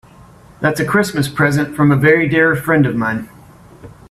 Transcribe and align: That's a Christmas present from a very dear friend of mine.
That's 0.61 0.79
a 0.79 0.83
Christmas 0.83 1.27
present 1.29 1.75
from 1.75 1.91
a 1.91 1.95
very 1.95 2.27
dear 2.27 2.55
friend 2.55 2.87
of 2.87 2.95
mine. 2.95 3.29